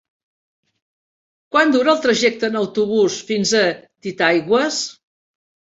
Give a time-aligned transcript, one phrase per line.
[1.57, 3.65] Quant dura el trajecte en autobús fins a
[4.09, 4.85] Titaigües?